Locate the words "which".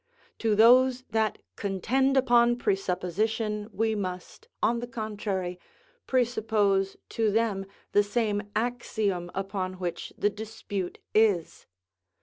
9.75-10.11